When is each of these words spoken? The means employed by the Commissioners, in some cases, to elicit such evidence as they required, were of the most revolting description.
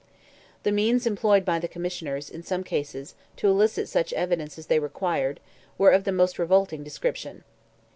The 0.63 0.71
means 0.71 1.05
employed 1.05 1.45
by 1.45 1.59
the 1.59 1.67
Commissioners, 1.67 2.27
in 2.27 2.41
some 2.41 2.63
cases, 2.63 3.13
to 3.35 3.47
elicit 3.47 3.87
such 3.87 4.13
evidence 4.13 4.57
as 4.57 4.65
they 4.65 4.79
required, 4.79 5.39
were 5.77 5.91
of 5.91 6.05
the 6.05 6.11
most 6.11 6.39
revolting 6.39 6.83
description. 6.83 7.43